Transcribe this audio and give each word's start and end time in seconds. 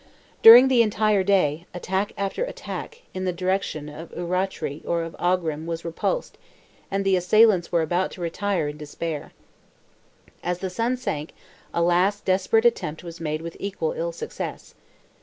During 0.41 0.67
the 0.67 0.81
entire 0.81 1.23
day, 1.23 1.67
attack 1.75 2.11
after 2.17 2.43
attack, 2.43 3.03
in 3.13 3.25
the 3.25 3.31
direction 3.31 3.87
of 3.87 4.09
Urrachree 4.15 4.81
or 4.83 5.03
of 5.03 5.15
Aughrim 5.19 5.67
was 5.67 5.85
repulsed, 5.85 6.39
and 6.89 7.05
the 7.05 7.15
assailants 7.15 7.71
were 7.71 7.83
about 7.83 8.09
to 8.13 8.21
retire 8.21 8.67
in 8.67 8.77
despair. 8.77 9.31
As 10.43 10.57
the 10.57 10.71
sun 10.71 10.97
sank 10.97 11.35
low, 11.71 11.81
a 11.81 11.83
last 11.83 12.25
desperate 12.25 12.65
attempt 12.65 13.03
was 13.03 13.21
made 13.21 13.43
with 13.43 13.55
equal 13.59 13.91
ill 13.91 14.11
success. 14.11 14.73